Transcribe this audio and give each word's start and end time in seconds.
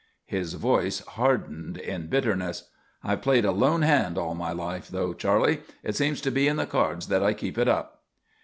His 0.25 0.53
voice 0.55 1.01
hardened 1.01 1.77
in 1.77 2.07
bitterness: 2.07 2.71
"I've 3.03 3.21
played 3.21 3.45
a 3.45 3.51
lone 3.51 3.83
hand 3.83 4.17
all 4.17 4.33
my 4.33 4.51
life, 4.51 4.87
though, 4.87 5.13
Charley; 5.13 5.61
it 5.83 5.95
seems 5.95 6.21
to 6.21 6.31
be 6.31 6.47
in 6.47 6.55
the 6.55 6.65
cards 6.65 7.07
that 7.09 7.21
I 7.21 7.35
keep 7.35 7.55
it 7.55 7.67
up." 7.67 8.01